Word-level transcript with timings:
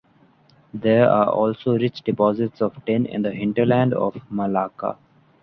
There 0.73 1.07
are 1.07 1.29
also 1.29 1.77
rich 1.77 2.01
deposits 2.01 2.59
of 2.59 2.83
tin 2.85 3.05
in 3.05 3.21
the 3.21 3.29
hinterland 3.29 3.93
of 3.93 4.19
Malacca. 4.31 4.97